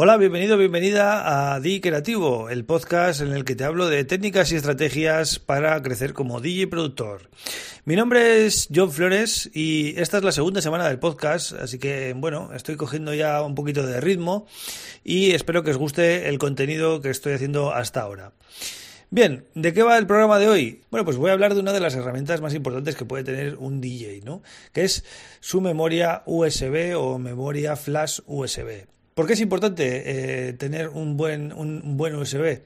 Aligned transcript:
Hola, 0.00 0.16
bienvenido, 0.16 0.56
bienvenida 0.56 1.54
a 1.54 1.58
DJ 1.58 1.80
Creativo, 1.80 2.50
el 2.50 2.64
podcast 2.64 3.20
en 3.20 3.32
el 3.32 3.44
que 3.44 3.56
te 3.56 3.64
hablo 3.64 3.88
de 3.88 4.04
técnicas 4.04 4.52
y 4.52 4.54
estrategias 4.54 5.40
para 5.40 5.82
crecer 5.82 6.12
como 6.12 6.40
DJ 6.40 6.68
productor. 6.68 7.28
Mi 7.84 7.96
nombre 7.96 8.46
es 8.46 8.68
John 8.72 8.92
Flores 8.92 9.50
y 9.52 10.00
esta 10.00 10.18
es 10.18 10.22
la 10.22 10.30
segunda 10.30 10.62
semana 10.62 10.86
del 10.86 11.00
podcast, 11.00 11.52
así 11.54 11.80
que 11.80 12.14
bueno, 12.16 12.50
estoy 12.54 12.76
cogiendo 12.76 13.12
ya 13.12 13.42
un 13.42 13.56
poquito 13.56 13.84
de 13.84 14.00
ritmo 14.00 14.46
y 15.02 15.32
espero 15.32 15.64
que 15.64 15.72
os 15.72 15.78
guste 15.78 16.28
el 16.28 16.38
contenido 16.38 17.00
que 17.00 17.10
estoy 17.10 17.32
haciendo 17.32 17.72
hasta 17.72 18.02
ahora. 18.02 18.34
Bien, 19.10 19.46
¿de 19.56 19.72
qué 19.72 19.82
va 19.82 19.98
el 19.98 20.06
programa 20.06 20.38
de 20.38 20.48
hoy? 20.48 20.82
Bueno, 20.92 21.04
pues 21.04 21.16
voy 21.16 21.30
a 21.30 21.32
hablar 21.32 21.54
de 21.54 21.60
una 21.60 21.72
de 21.72 21.80
las 21.80 21.96
herramientas 21.96 22.40
más 22.40 22.54
importantes 22.54 22.94
que 22.94 23.04
puede 23.04 23.24
tener 23.24 23.56
un 23.56 23.80
DJ, 23.80 24.20
¿no? 24.24 24.42
Que 24.72 24.84
es 24.84 25.04
su 25.40 25.60
memoria 25.60 26.22
USB 26.24 26.96
o 26.96 27.18
memoria 27.18 27.74
flash 27.74 28.20
USB. 28.26 28.86
¿Por 29.18 29.26
qué 29.26 29.32
es 29.32 29.40
importante 29.40 30.48
eh, 30.48 30.52
tener 30.52 30.90
un 30.90 31.16
buen, 31.16 31.52
un, 31.52 31.96
buen 31.96 32.14
USB? 32.14 32.60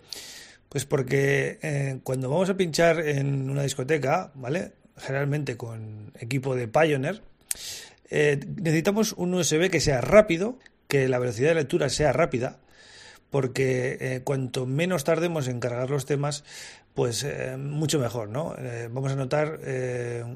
Pues 0.69 0.84
porque 0.84 1.59
eh, 1.62 2.01
cuando 2.02 2.29
vamos 2.29 2.51
a 2.51 2.59
pinchar 2.59 3.01
en 3.01 3.48
una 3.48 3.62
discoteca, 3.62 4.33
¿vale? 4.34 4.73
Generalmente 4.98 5.57
con 5.57 6.12
equipo 6.20 6.55
de 6.55 6.69
Pioneer, 6.69 7.23
eh, 8.10 8.38
necesitamos 8.60 9.15
un 9.15 9.33
USB 9.33 9.70
que 9.70 9.80
sea 9.80 10.02
rápido, 10.02 10.59
que 10.88 11.09
la 11.09 11.19
velocidad 11.19 11.48
de 11.48 11.55
lectura 11.55 11.88
sea 11.88 12.12
rápida, 12.12 12.59
porque 13.32 14.22
cuanto 14.22 14.64
menos 14.64 15.02
tardemos 15.02 15.48
en 15.48 15.59
cargar 15.59 15.90
los 15.90 16.07
temas, 16.07 16.45
pues 16.95 17.26
mucho 17.59 17.98
mejor, 17.98 18.29
¿no? 18.29 18.54
vamos 18.90 19.12
a 19.12 19.16
notar 19.16 19.59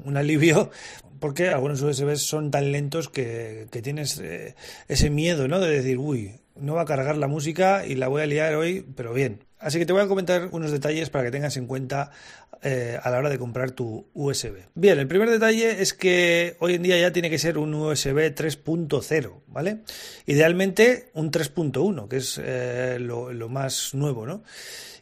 un 0.03 0.17
alivio 0.17 0.71
porque 1.19 1.49
algunos 1.49 1.81
USBs 1.81 2.21
son 2.21 2.51
tan 2.51 2.71
lentos 2.71 3.09
que, 3.09 3.67
tienes 3.83 4.19
eh, 4.19 4.55
ese 4.87 5.09
miedo, 5.09 5.47
¿no? 5.47 5.59
De 5.59 5.69
decir, 5.69 5.97
uy, 5.97 6.35
no 6.55 6.75
va 6.75 6.83
a 6.83 6.85
cargar 6.85 7.17
la 7.17 7.27
música 7.27 7.85
y 7.85 7.95
la 7.95 8.07
voy 8.07 8.21
a 8.21 8.25
liar 8.25 8.55
hoy, 8.55 8.85
pero 8.95 9.13
bien. 9.13 9.43
Así 9.59 9.79
que 9.79 9.85
te 9.85 9.93
voy 9.93 10.03
a 10.03 10.07
comentar 10.07 10.49
unos 10.51 10.71
detalles 10.71 11.09
para 11.09 11.25
que 11.25 11.31
tengas 11.31 11.57
en 11.57 11.65
cuenta 11.65 12.11
eh, 12.61 12.99
a 13.01 13.09
la 13.09 13.19
hora 13.19 13.29
de 13.29 13.37
comprar 13.37 13.71
tu 13.71 14.07
USB. 14.13 14.65
Bien, 14.75 14.97
el 14.99 15.07
primer 15.07 15.29
detalle 15.29 15.81
es 15.81 15.93
que 15.93 16.55
hoy 16.59 16.75
en 16.75 16.83
día 16.83 16.97
ya 16.99 17.11
tiene 17.11 17.29
que 17.29 17.39
ser 17.39 17.57
un 17.57 17.73
USB 17.73 18.33
3.0, 18.33 19.41
¿vale? 19.47 19.79
Idealmente 20.25 21.09
un 21.13 21.31
3.1, 21.31 22.07
que 22.07 22.17
es 22.17 22.41
eh, 22.43 22.97
lo, 22.99 23.49
más 23.49 23.93
nuevo, 23.93 24.25
¿no? 24.25 24.43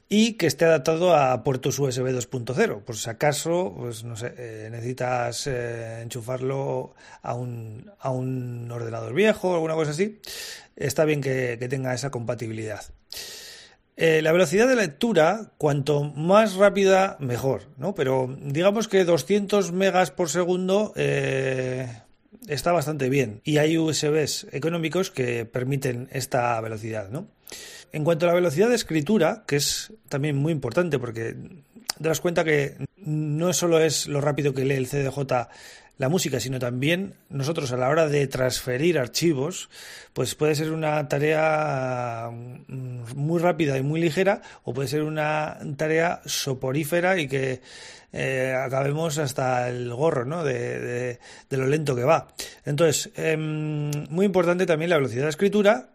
y 0.08 0.33
que 0.33 0.45
esté 0.45 0.66
adaptado 0.66 1.16
a 1.16 1.44
puertos 1.44 1.80
USB 1.80 2.09
2.0. 2.09 2.83
Por 2.83 2.95
si 2.95 3.09
acaso, 3.09 3.73
pues 3.76 4.03
no 4.03 4.16
sé, 4.16 4.33
eh, 4.38 4.70
necesitas 4.70 5.48
enchufarlo 5.48 6.94
a 7.23 7.33
un, 7.33 7.92
a 8.00 8.11
un 8.11 8.70
ordenador 8.72 9.16
viejo 9.16 9.50
o 9.50 9.53
alguna 9.56 9.73
cosa 9.73 9.92
así, 9.92 10.20
está 10.76 11.06
bien 11.06 11.22
que, 11.22 11.58
tenga 11.70 11.94
esa 11.94 12.11
compatibilidad. 12.11 12.83
Eh, 13.98 14.22
la 14.22 14.32
velocidad 14.32 14.68
de 14.68 14.76
lectura, 14.76 15.52
cuanto 15.58 16.04
más 16.04 16.56
rápida, 16.56 17.16
mejor, 17.20 17.64
¿no? 17.78 17.96
Pero 17.96 18.36
digamos 18.42 18.88
que 18.88 19.06
200 19.06 19.72
megas 19.72 20.12
por 20.12 20.30
segundo 20.30 20.94
está 20.96 22.72
bastante 22.72 23.10
bien. 23.10 23.42
Y 23.44 23.58
hay 23.58 23.78
USBs 23.78 24.48
económicos 24.52 25.12
que 25.12 25.46
permiten 25.46 26.10
esta 26.12 26.60
velocidad, 26.62 27.10
¿no? 27.10 27.28
En 27.92 28.04
cuanto 28.04 28.26
a 28.26 28.30
la 28.30 28.36
velocidad 28.36 28.70
de 28.70 28.76
escritura, 28.76 29.44
que 29.48 29.56
es 29.56 29.94
también 30.10 30.36
muy 30.36 30.52
importante 30.52 31.00
porque 31.00 31.36
das 32.00 32.20
cuenta 32.20 32.44
que 32.44 32.76
no 32.98 33.54
solo 33.54 33.80
es 33.80 34.08
lo 34.08 34.20
rápido 34.20 34.54
que 34.54 34.66
lee 34.66 34.76
el 34.76 34.88
CDJ 34.88 35.48
la 35.98 36.10
música, 36.10 36.42
sino 36.42 36.60
también 36.60 37.16
nosotros 37.30 37.72
a 37.72 37.78
la 37.78 37.88
hora 37.88 38.08
de 38.10 38.28
transferir 38.28 39.00
archivos, 39.00 39.70
pues 40.11 40.36
puede 40.36 40.55
ser 40.55 40.72
una 40.72 41.08
tarea 41.08 42.30
muy 43.15 43.39
rápida 43.39 43.77
y 43.77 43.83
muy 43.83 43.99
ligera 43.99 44.42
o 44.64 44.73
puede 44.73 44.87
ser 44.87 45.02
una 45.03 45.58
tarea 45.77 46.21
soporífera 46.26 47.17
y 47.17 47.27
que 47.27 47.61
eh, 48.14 48.53
acabemos 48.53 49.17
hasta 49.17 49.67
el 49.70 49.93
gorro 49.93 50.26
¿no? 50.26 50.43
de, 50.43 51.20
lo 51.49 51.67
lento 51.67 51.95
que 51.95 52.04
va. 52.04 52.27
Entonces, 52.65 53.11
em, 53.15 53.92
muy 54.09 54.25
importante 54.25 54.65
también 54.65 54.89
la 54.89 54.98
velocidad 54.98 55.23
de 55.23 55.30
escritura 55.30 55.89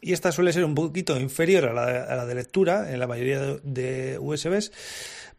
y 0.00 0.12
esta 0.12 0.32
suele 0.32 0.52
ser 0.52 0.64
un 0.64 0.74
poquito 0.74 1.18
inferior 1.18 1.66
a 1.66 1.72
la, 1.72 2.26
de 2.26 2.34
lectura 2.34 2.92
en 2.92 3.00
la 3.00 3.06
mayoría 3.06 3.40
de, 3.62 4.18
USBs, 4.20 4.72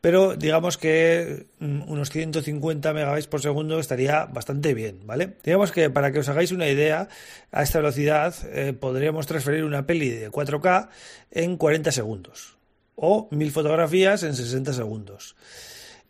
pero 0.01 0.35
digamos 0.35 0.77
que 0.77 1.47
mm, 1.59 1.89
unos 1.89 2.09
150 2.09 2.93
megabytes 2.93 3.27
por 3.27 3.41
segundo 3.41 3.79
estaría 3.79 4.25
bastante 4.25 4.73
bien, 4.73 5.05
¿vale? 5.05 5.37
Digamos 5.43 5.71
que 5.71 5.89
para 5.89 6.11
que 6.11 6.19
os 6.19 6.29
hagáis 6.29 6.51
una 6.51 6.67
idea, 6.67 7.09
a 7.51 7.63
esta 7.63 7.79
velocidad 7.79 8.35
eh, 8.51 8.73
podríamos 8.73 9.27
transferir 9.27 9.63
una 9.63 9.85
peli 9.85 10.09
de 10.09 10.31
4K 10.31 10.89
en 11.31 11.57
40 11.57 11.91
segundos 11.91 12.57
o 12.95 13.27
mil 13.31 13.51
fotografías 13.51 14.23
en 14.23 14.35
60 14.35 14.73
segundos. 14.73 15.35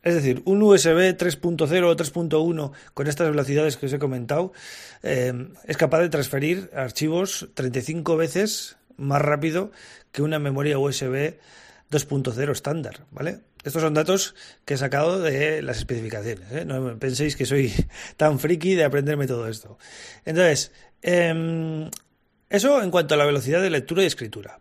Es 0.03 0.13
decir, 0.13 0.41
un 0.45 0.61
USB 0.61 1.17
3.0 1.17 1.83
o 1.83 1.95
3.1 1.95 2.71
con 2.93 3.07
estas 3.07 3.29
velocidades 3.29 3.77
que 3.77 3.87
os 3.87 3.93
he 3.93 3.99
comentado 3.99 4.53
eh, 5.03 5.49
es 5.65 5.77
capaz 5.77 5.99
de 5.99 6.09
transferir 6.09 6.69
archivos 6.73 7.49
35 7.55 8.15
veces 8.15 8.77
más 8.95 9.21
rápido 9.21 9.71
que 10.11 10.21
una 10.21 10.39
memoria 10.39 10.79
USB 10.79 11.37
2.0 11.91 12.51
estándar, 12.51 13.05
¿vale? 13.11 13.39
Estos 13.63 13.81
son 13.81 13.93
datos 13.93 14.35
que 14.65 14.75
he 14.75 14.77
sacado 14.77 15.19
de 15.19 15.61
las 15.61 15.77
especificaciones. 15.77 16.51
¿eh? 16.51 16.63
No 16.63 16.97
penséis 16.99 17.35
que 17.35 17.45
soy 17.45 17.73
tan 18.17 18.39
friki 18.39 18.75
de 18.75 18.85
aprenderme 18.85 19.27
todo 19.27 19.47
esto. 19.47 19.77
Entonces, 20.25 20.71
em, 21.01 21.89
eso 22.49 22.81
en 22.81 22.91
cuanto 22.91 23.15
a 23.15 23.17
la 23.17 23.25
velocidad 23.25 23.61
de 23.61 23.69
lectura 23.69 24.03
y 24.03 24.05
escritura. 24.05 24.59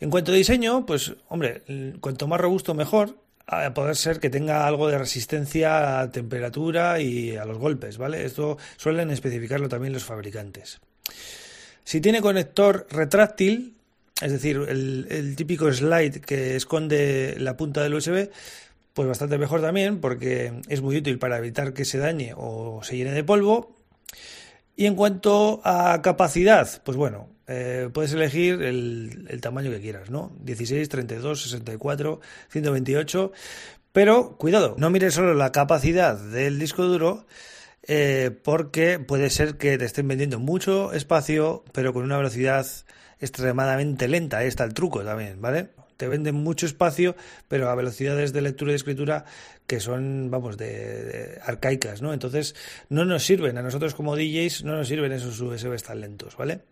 En 0.00 0.10
cuanto 0.10 0.32
a 0.32 0.34
diseño, 0.34 0.84
pues, 0.84 1.14
hombre, 1.28 1.62
cuanto 2.00 2.26
más 2.26 2.40
robusto 2.40 2.74
mejor 2.74 3.16
a 3.46 3.74
poder 3.74 3.96
ser 3.96 4.20
que 4.20 4.30
tenga 4.30 4.66
algo 4.66 4.88
de 4.88 4.98
resistencia 4.98 6.00
a 6.00 6.10
temperatura 6.10 7.00
y 7.00 7.36
a 7.36 7.44
los 7.44 7.58
golpes, 7.58 7.98
¿vale? 7.98 8.24
Esto 8.24 8.58
suelen 8.76 9.10
especificarlo 9.10 9.68
también 9.68 9.92
los 9.92 10.04
fabricantes. 10.04 10.80
Si 11.84 12.00
tiene 12.00 12.22
conector 12.22 12.86
retráctil, 12.90 13.76
es 14.20 14.32
decir, 14.32 14.56
el, 14.68 15.34
típico 15.36 15.70
slide 15.72 16.20
que 16.20 16.56
esconde 16.56 17.36
la 17.38 17.56
punta 17.56 17.82
del 17.82 17.94
USB, 17.94 18.30
pues 18.94 19.08
bastante 19.08 19.38
mejor 19.38 19.60
también 19.60 20.00
porque 20.00 20.62
es 20.68 20.80
muy 20.80 20.96
útil 20.96 21.18
para 21.18 21.36
evitar 21.36 21.74
que 21.74 21.84
se 21.84 21.98
dañe 21.98 22.32
o 22.36 22.82
se 22.82 22.96
llene 22.96 23.12
de 23.12 23.24
polvo. 23.24 23.76
Y 24.76 24.86
en 24.86 24.94
cuanto 24.94 25.60
a 25.64 26.00
capacidad, 26.02 26.82
pues 26.82 26.96
bueno, 26.96 27.28
eh, 27.46 27.90
puedes 27.92 28.12
elegir 28.12 28.62
el, 28.62 29.38
tamaño 29.40 29.70
que 29.70 29.80
quieras, 29.80 30.10
¿no? 30.10 30.32
16, 30.40 30.88
32, 30.88 31.42
64, 31.42 32.20
128. 32.50 33.32
Pero 33.92 34.36
cuidado, 34.38 34.74
no 34.78 34.90
mires 34.90 35.14
solo 35.14 35.34
la 35.34 35.52
capacidad 35.52 36.18
del 36.18 36.58
disco 36.58 36.84
duro, 36.84 37.26
eh, 37.86 38.30
porque 38.42 38.98
puede 38.98 39.30
ser 39.30 39.56
que 39.56 39.78
te 39.78 39.84
estén 39.84 40.08
vendiendo 40.08 40.40
mucho 40.40 40.92
espacio, 40.92 41.64
pero 41.72 41.92
con 41.92 42.02
una 42.02 42.16
velocidad 42.16 42.66
extremadamente 43.20 44.08
lenta. 44.08 44.38
Ahí 44.38 44.48
está 44.48 44.64
el 44.64 44.74
truco 44.74 45.04
también, 45.04 45.40
¿vale? 45.40 45.68
Te 45.96 46.08
venden 46.08 46.34
mucho 46.34 46.66
espacio, 46.66 47.14
pero 47.46 47.70
a 47.70 47.74
velocidades 47.76 48.32
de 48.32 48.42
lectura 48.42 48.72
y 48.72 48.74
escritura 48.74 49.26
que 49.66 49.78
son, 49.78 50.28
vamos, 50.30 50.56
de, 50.56 51.40
arcaicas, 51.44 52.02
¿no? 52.02 52.12
Entonces, 52.12 52.56
no 52.88 53.04
nos 53.04 53.24
sirven, 53.24 53.56
a 53.58 53.62
nosotros 53.62 53.94
como 53.94 54.16
DJs, 54.16 54.64
no 54.64 54.76
nos 54.76 54.88
sirven 54.88 55.12
esos 55.12 55.40
USBs 55.40 55.84
tan 55.84 56.00
lentos, 56.00 56.36
¿vale? 56.36 56.62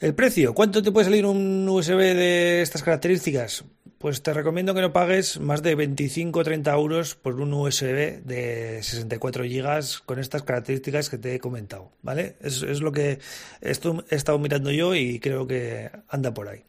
El 0.00 0.14
precio, 0.14 0.54
¿cuánto 0.54 0.82
te 0.82 0.90
puede 0.90 1.04
salir 1.04 1.24
un 1.24 1.68
USB 1.68 1.96
de 1.98 2.62
estas 2.62 2.82
características? 2.82 3.64
Pues 3.98 4.22
te 4.22 4.34
recomiendo 4.34 4.74
que 4.74 4.80
no 4.80 4.92
pagues 4.92 5.38
más 5.38 5.62
de 5.62 5.76
25 5.76 6.40
o 6.40 6.44
30 6.44 6.74
euros 6.74 7.14
por 7.14 7.40
un 7.40 7.54
USB 7.54 8.22
de 8.24 8.82
64 8.82 9.44
GB 9.44 10.04
con 10.04 10.18
estas 10.18 10.42
características 10.42 11.08
que 11.08 11.16
te 11.16 11.34
he 11.34 11.38
comentado, 11.38 11.92
¿vale? 12.02 12.36
Es, 12.40 12.62
es 12.62 12.80
lo 12.80 12.90
que 12.92 13.20
he 13.62 13.70
estado 13.70 14.38
mirando 14.38 14.72
yo 14.72 14.94
y 14.96 15.20
creo 15.20 15.46
que 15.46 15.90
anda 16.08 16.34
por 16.34 16.48
ahí. 16.48 16.64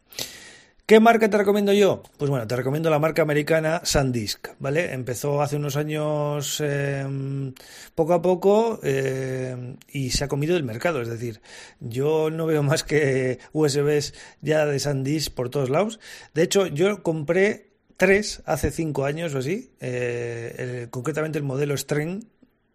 ¿Qué 0.86 1.00
marca 1.00 1.28
te 1.28 1.38
recomiendo 1.40 1.74
yo? 1.74 2.04
Pues 2.18 2.30
bueno, 2.30 2.46
te 2.46 2.56
recomiendo 2.56 2.92
la 2.92 3.00
marca 3.00 3.24
americana 3.24 3.82
SanDisk, 3.84 4.50
¿vale? 4.60 4.94
Empezó 4.94 5.42
hace 5.42 5.56
unos 5.56 5.78
años 5.78 6.62
em, 6.62 7.56
poco 7.96 8.14
a 8.14 8.22
poco 8.22 8.80
em, 8.84 9.78
y 9.92 10.12
se 10.12 10.24
ha 10.24 10.28
comido 10.28 10.56
el 10.56 10.64
mercado. 10.64 11.02
Es 11.02 11.08
decir, 11.08 11.42
yo 11.80 12.30
no 12.30 12.46
veo 12.46 12.62
más 12.62 12.84
que 12.84 13.40
USBs 13.52 14.14
ya 14.42 14.68
de 14.68 14.78
SanDisk 14.78 15.34
por 15.34 15.50
todos 15.50 15.72
lados. 15.72 16.00
De 16.36 16.44
hecho, 16.44 16.68
yo 16.68 17.02
compré 17.02 17.72
tres 17.98 18.44
hace 18.46 18.70
cinco 18.70 19.06
años 19.06 19.34
o 19.34 19.40
así, 19.40 19.72
eh, 19.80 20.86
concretamente 20.92 21.40
el 21.40 21.46
modelo 21.46 21.76
String 21.76 22.26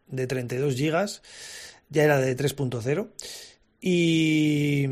de 0.08 0.26
32 0.26 0.74
GB, 0.74 1.20
ya 1.90 2.02
era 2.02 2.18
de 2.18 2.36
3.0 2.36 3.08
y, 3.80 4.88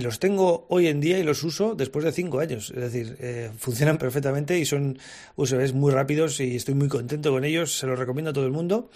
los 0.00 0.18
tengo 0.18 0.66
hoy 0.68 0.88
en 0.88 1.00
día 1.00 1.18
y 1.18 1.22
los 1.22 1.42
uso 1.44 1.74
después 1.74 2.04
de 2.04 2.12
cinco 2.12 2.40
años. 2.40 2.70
Es 2.70 2.80
decir, 2.80 3.16
eh, 3.20 3.50
funcionan 3.58 3.98
perfectamente 3.98 4.58
y 4.58 4.64
son 4.64 4.98
USBs 5.36 5.74
muy 5.74 5.92
rápidos 5.92 6.40
y 6.40 6.56
estoy 6.56 6.74
muy 6.74 6.88
contento 6.88 7.30
con 7.30 7.44
ellos. 7.44 7.78
Se 7.78 7.86
los 7.86 7.98
recomiendo 7.98 8.30
a 8.30 8.34
todo 8.34 8.46
el 8.46 8.52
mundo. 8.52 8.90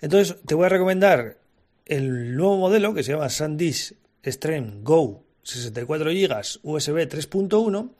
Entonces, 0.00 0.36
te 0.46 0.54
voy 0.54 0.66
a 0.66 0.70
recomendar 0.70 1.38
el 1.86 2.36
nuevo 2.36 2.56
modelo 2.56 2.94
que 2.94 3.02
se 3.02 3.12
llama 3.12 3.28
SanDisk 3.28 3.94
Stream 4.24 4.82
Go 4.82 5.24
64 5.42 6.10
GB 6.10 6.60
USB 6.62 7.08
3.1 7.08 7.90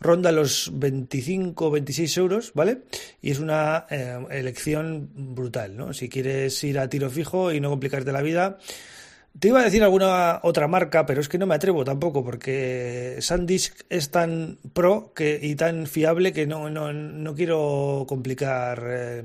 ronda 0.00 0.32
los 0.32 0.72
25-26 0.72 2.18
euros, 2.18 2.52
¿vale? 2.54 2.82
Y 3.22 3.30
es 3.30 3.38
una 3.38 3.86
eh, 3.90 4.18
elección 4.30 5.10
brutal, 5.14 5.76
¿no? 5.76 5.92
Si 5.92 6.08
quieres 6.08 6.62
ir 6.64 6.78
a 6.78 6.88
tiro 6.88 7.10
fijo 7.10 7.52
y 7.52 7.60
no 7.60 7.70
complicarte 7.70 8.12
la 8.12 8.22
vida, 8.22 8.58
te 9.38 9.48
iba 9.48 9.60
a 9.60 9.64
decir 9.64 9.82
alguna 9.82 10.40
otra 10.42 10.68
marca, 10.68 11.04
pero 11.04 11.20
es 11.20 11.28
que 11.28 11.38
no 11.38 11.46
me 11.46 11.54
atrevo 11.54 11.84
tampoco, 11.84 12.24
porque 12.24 13.16
SanDisk 13.20 13.82
es 13.90 14.10
tan 14.10 14.58
pro 14.72 15.12
y 15.18 15.54
tan 15.56 15.86
fiable 15.86 16.32
que 16.32 16.46
no, 16.46 16.70
no, 16.70 16.92
no 16.92 17.34
quiero 17.34 18.04
complicar 18.08 18.82
eh, 18.86 19.24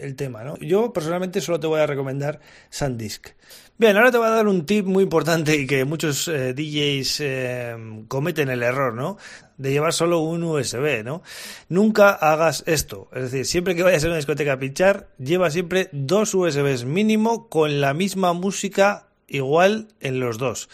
el 0.00 0.16
tema. 0.16 0.42
¿no? 0.42 0.56
Yo 0.58 0.92
personalmente 0.92 1.40
solo 1.40 1.60
te 1.60 1.66
voy 1.66 1.80
a 1.80 1.86
recomendar 1.86 2.40
SanDisk. 2.70 3.28
Bien, 3.76 3.96
ahora 3.96 4.12
te 4.12 4.18
voy 4.18 4.28
a 4.28 4.30
dar 4.30 4.46
un 4.46 4.66
tip 4.66 4.86
muy 4.86 5.02
importante 5.02 5.56
y 5.56 5.66
que 5.66 5.84
muchos 5.84 6.28
eh, 6.28 6.54
DJs 6.54 7.20
eh, 7.20 7.76
cometen 8.06 8.48
el 8.48 8.62
error, 8.62 8.94
¿no? 8.94 9.18
De 9.58 9.72
llevar 9.72 9.92
solo 9.92 10.20
un 10.20 10.44
USB, 10.44 11.02
¿no? 11.04 11.22
Nunca 11.68 12.10
hagas 12.10 12.62
esto. 12.66 13.08
Es 13.12 13.32
decir, 13.32 13.46
siempre 13.46 13.74
que 13.74 13.82
vayas 13.82 14.04
a 14.04 14.06
una 14.06 14.16
discoteca 14.16 14.52
a 14.52 14.58
pinchar, 14.60 15.08
lleva 15.18 15.50
siempre 15.50 15.88
dos 15.90 16.34
USBs 16.34 16.84
mínimo 16.84 17.48
con 17.48 17.80
la 17.80 17.94
misma 17.94 18.32
música 18.32 19.08
igual 19.34 19.88
en 20.00 20.20
los 20.20 20.38
dos 20.38 20.68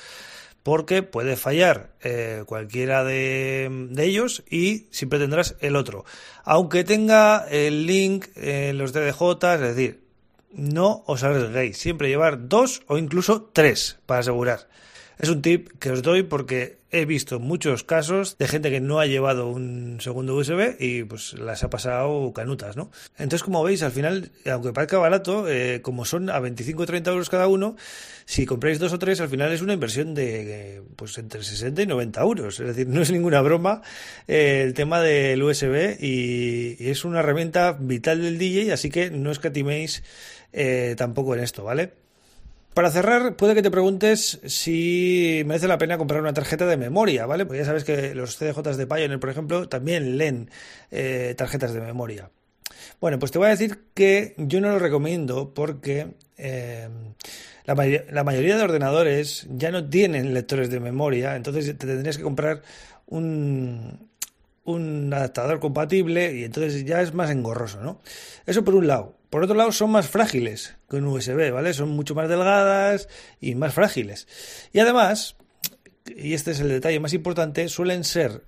porque 0.63 1.03
puede 1.03 1.37
fallar 1.37 1.91
eh, 2.03 2.45
cualquiera 2.47 3.05
de, 3.05 3.89
ellos 3.99 4.43
y 4.49 4.87
siempre 4.91 5.19
tendrás 5.19 5.57
el 5.61 5.77
otro. 5.77 6.05
Aunque 6.45 6.85
tenga 6.85 7.47
el 7.51 7.87
link 7.87 8.27
en 8.37 8.79
los 8.79 8.93
DDJ, 8.93 9.55
es 9.55 9.61
decir, 9.61 10.01
no 10.53 11.03
os 11.07 11.23
arriesguéis, 11.23 11.79
siempre 11.79 12.09
llevar 12.09 12.49
dos 12.49 12.83
o 12.89 12.99
incluso 12.99 13.51
tres 13.53 13.99
para 14.07 14.21
asegurar. 14.21 14.69
Es 15.19 15.29
un 15.29 15.43
tip 15.43 15.71
que 15.79 15.91
os 15.91 16.03
doy 16.03 16.23
porque 16.23 16.80
he 16.91 17.05
visto 17.05 17.39
muchos 17.39 17.85
casos 17.85 18.37
de 18.39 18.49
gente 18.49 18.71
que 18.71 18.81
no 18.81 19.01
ha 19.01 19.07
llevado 19.07 19.49
un 19.49 19.99
segundo 20.01 20.35
USB 20.35 20.77
y 20.79 21.05
pues 21.05 21.35
las 21.35 21.63
ha 21.63 21.71
pasado 21.71 22.33
canutas, 22.33 22.77
¿no? 22.77 22.91
Entonces, 23.17 23.45
como 23.45 23.63
veis, 23.63 23.83
al 23.83 23.93
final, 23.93 24.31
aunque 24.51 24.73
parezca 24.73 24.99
barato, 24.99 25.49
eh, 25.49 25.81
como 25.83 26.05
son 26.05 26.31
a 26.31 26.41
25 26.41 26.83
o 26.83 26.87
30 26.87 27.11
euros 27.11 27.31
cada 27.31 27.47
uno, 27.49 27.77
si 28.25 28.47
compráis 28.47 28.79
dos 28.79 28.93
o 28.93 28.99
tres, 28.99 29.21
al 29.21 29.29
final 29.29 29.53
es 29.53 29.63
una 29.63 29.73
inversión 29.73 30.15
de 30.15 30.83
pues 30.97 31.17
entre 31.19 31.43
60 31.43 31.83
y 31.83 31.87
90 31.87 32.21
euros. 32.21 32.61
Es 32.61 32.67
decir, 32.67 32.87
no 32.89 33.03
es 33.03 33.11
ninguna 33.11 33.41
broma 33.41 33.83
eh, 34.29 34.63
el 34.65 34.75
tema 34.75 35.01
del 35.01 35.43
USB 35.43 35.97
y, 36.01 36.77
es 36.91 37.05
una 37.05 37.21
herramienta 37.21 37.73
vital 37.73 38.23
del 38.23 38.39
DJ, 38.39 38.73
así 38.73 38.91
que 38.91 39.11
no 39.11 39.31
escatiméis 39.31 40.03
eh, 40.53 40.95
tampoco 40.97 41.35
en 41.35 41.41
esto, 41.41 41.65
¿vale? 41.65 41.93
Para 42.75 42.91
cerrar, 42.91 43.35
puede 43.35 43.55
que 43.55 43.63
te 43.63 43.71
preguntes 43.71 44.41
si 44.47 45.43
merece 45.45 45.67
la 45.67 45.77
pena 45.77 45.99
comprar 45.99 46.21
una 46.21 46.33
tarjeta 46.33 46.67
de 46.67 46.77
memoria, 46.77 47.27
¿vale? 47.27 47.45
Porque 47.45 47.59
ya 47.59 47.65
sabes 47.65 47.83
que 47.83 48.15
los 48.15 48.37
CDJs 48.37 48.77
de 48.77 48.87
Pioneer, 48.87 49.19
por 49.19 49.31
ejemplo, 49.31 49.69
también 49.69 50.17
leen 50.19 50.51
eh, 50.93 51.35
tarjetas 51.37 51.75
de 51.75 51.81
memoria. 51.81 52.31
Bueno, 53.01 53.19
pues 53.19 53.33
te 53.33 53.39
voy 53.39 53.49
a 53.49 53.51
decir 53.51 53.81
que 53.93 54.35
yo 54.37 54.61
no 54.61 54.69
lo 54.69 54.79
recomiendo 54.79 55.53
porque 55.53 56.15
eh, 56.39 56.89
la, 57.65 57.75
la, 58.11 58.25
mayoría 58.25 58.57
de 58.57 58.63
ordenadores 58.63 59.49
ya 59.51 59.73
no 59.73 59.89
tienen 59.89 60.33
lectores 60.33 60.71
de 60.71 60.79
memoria, 60.79 61.35
entonces 61.35 61.67
te 61.67 61.87
tendrías 61.87 62.19
que 62.19 62.23
comprar 62.23 62.63
un, 63.07 64.10
un 64.71 65.13
adaptador 65.13 65.61
compatible 65.61 66.37
y 66.37 66.45
entonces 66.45 66.85
ya 66.85 67.01
es 67.03 67.15
más 67.15 67.31
engorroso, 67.31 67.81
¿no? 67.83 68.01
Eso 68.47 68.65
por 68.65 68.75
un 68.75 68.87
lado. 68.87 69.17
Por 69.31 69.45
otro 69.45 69.55
lado, 69.55 69.71
son 69.71 69.91
más 69.91 70.09
frágiles 70.09 70.77
que 70.89 70.97
un 70.97 71.07
USB, 71.07 71.53
¿vale? 71.53 71.73
Son 71.73 71.89
mucho 71.91 72.15
más 72.15 72.29
delgadas 72.29 73.09
y 73.41 73.55
más 73.55 73.75
frágiles. 73.75 74.27
Y 74.73 74.81
además, 74.81 75.37
y 76.07 76.35
este 76.35 76.51
es 76.51 76.61
el 76.61 76.69
detalle 76.69 76.99
más 76.99 77.13
importante, 77.13 77.69
suelen 77.69 78.03
ser 78.03 78.43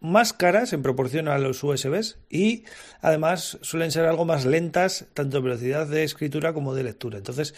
más 0.00 0.32
caras 0.34 0.72
en 0.74 0.82
proporción 0.82 1.28
a 1.28 1.38
los 1.38 1.64
USBs 1.64 2.18
y 2.28 2.64
además 3.00 3.58
suelen 3.62 3.90
ser 3.90 4.04
algo 4.04 4.26
más 4.26 4.44
lentas, 4.44 5.06
tanto 5.14 5.38
en 5.38 5.44
velocidad 5.44 5.86
de 5.86 6.04
escritura 6.04 6.52
como 6.52 6.74
de 6.74 6.82
lectura. 6.82 7.16
Entonces, 7.16 7.54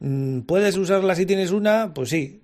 mm, 0.00 0.40
¿puedes 0.40 0.76
usarla 0.76 1.14
si 1.14 1.26
tienes 1.26 1.50
una? 1.50 1.92
Pues 1.92 2.08
sí, 2.08 2.40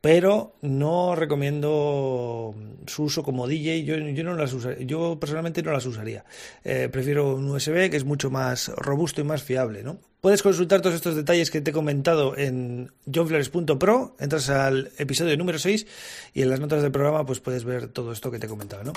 pero 0.00 0.54
no 0.62 1.14
recomiendo 1.14 2.54
su 2.86 3.04
uso 3.04 3.22
como 3.22 3.46
DJ. 3.46 3.84
Yo, 3.84 3.96
yo 3.96 4.24
no 4.24 4.34
las 4.34 4.54
yo 4.80 5.18
personalmente 5.18 5.62
no 5.62 5.72
las 5.72 5.86
usaría. 5.86 6.24
Eh, 6.64 6.88
prefiero 6.90 7.34
un 7.34 7.50
USB 7.50 7.90
que 7.90 7.96
es 7.96 8.04
mucho 8.04 8.30
más 8.30 8.68
robusto 8.76 9.20
y 9.20 9.24
más 9.24 9.42
fiable, 9.42 9.82
¿no? 9.82 9.98
Puedes 10.20 10.42
consultar 10.42 10.80
todos 10.80 10.96
estos 10.96 11.14
detalles 11.14 11.48
que 11.48 11.60
te 11.60 11.70
he 11.70 11.72
comentado 11.72 12.36
en 12.36 12.90
johnflores.pro, 13.06 14.16
entras 14.18 14.50
al 14.50 14.90
episodio 14.98 15.36
número 15.36 15.60
6 15.60 15.86
y 16.34 16.42
en 16.42 16.50
las 16.50 16.58
notas 16.58 16.82
del 16.82 16.90
programa 16.90 17.24
pues 17.24 17.38
puedes 17.38 17.62
ver 17.62 17.86
todo 17.86 18.10
esto 18.10 18.32
que 18.32 18.40
te 18.40 18.46
he 18.46 18.48
comentado, 18.48 18.82
¿no? 18.82 18.92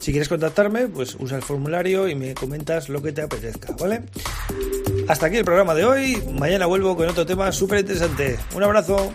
Si 0.00 0.10
quieres 0.10 0.28
contactarme, 0.28 0.88
pues 0.88 1.16
usa 1.18 1.38
el 1.38 1.42
formulario 1.42 2.08
y 2.08 2.14
me 2.14 2.34
comentas 2.34 2.90
lo 2.90 3.02
que 3.02 3.12
te 3.12 3.22
apetezca, 3.22 3.74
¿vale? 3.80 4.02
Hasta 5.08 5.26
aquí 5.26 5.36
el 5.36 5.44
programa 5.46 5.74
de 5.74 5.86
hoy. 5.86 6.22
Mañana 6.38 6.66
vuelvo 6.66 6.94
con 6.94 7.08
otro 7.08 7.24
tema 7.24 7.50
súper 7.52 7.80
interesante. 7.80 8.36
Un 8.54 8.62
abrazo. 8.62 9.14